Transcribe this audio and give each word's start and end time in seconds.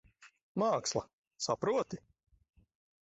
Māksla. 0.63 1.03
Saproti? 1.47 1.97